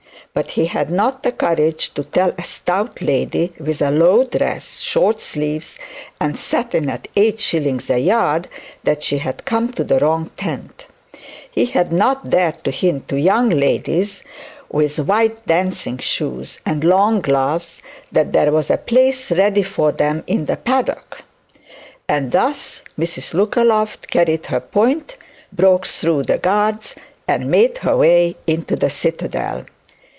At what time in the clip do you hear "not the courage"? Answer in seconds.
0.89-1.93